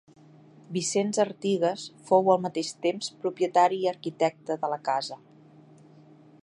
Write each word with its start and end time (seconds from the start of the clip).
Vicenç 0.77 1.17
Artigas 1.23 1.83
fou 2.07 2.31
al 2.35 2.41
mateix 2.47 2.73
temps 2.87 3.11
propietari 3.25 3.79
i 3.83 3.87
arquitecte 3.95 4.57
de 4.65 4.73
la 4.75 4.83
casa. 4.91 5.21